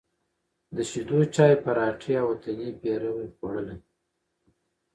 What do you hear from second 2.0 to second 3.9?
او وطني پېروی خوړلی،